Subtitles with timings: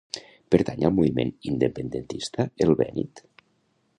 [0.53, 3.25] Pertany al moviment independentista el Benit?